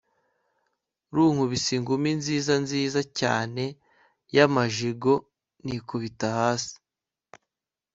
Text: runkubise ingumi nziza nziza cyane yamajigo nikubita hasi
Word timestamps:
runkubise 1.13 1.71
ingumi 1.79 2.09
nziza 2.19 2.53
nziza 2.63 2.99
cyane 3.19 3.63
yamajigo 4.35 5.11
nikubita 5.65 6.27
hasi 6.39 6.75